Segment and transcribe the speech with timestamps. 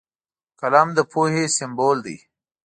[0.59, 2.17] قلم د پوهې سمبول دی